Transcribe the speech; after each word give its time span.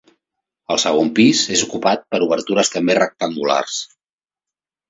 El 0.75 0.79
segon 0.83 1.11
pis 1.19 1.43
és 1.57 1.63
ocupat 1.67 2.03
per 2.15 2.21
obertures 2.29 2.73
també 2.77 2.97
rectangulars. 3.01 3.77